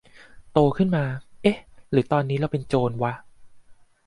[0.51, 1.05] โตขึ้นมา
[1.43, 1.57] เอ๊ะ
[1.91, 3.13] หรือตอนนี้เราเป็นโจรวะ?